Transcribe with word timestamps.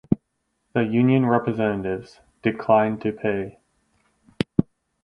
The 0.73 0.81
union 0.81 1.27
representatives 1.27 2.21
declined 2.41 3.03
to 3.03 3.11
pay. 3.11 3.59